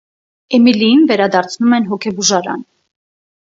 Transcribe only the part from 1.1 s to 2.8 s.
վերդարձնում են հոգեբուժարան։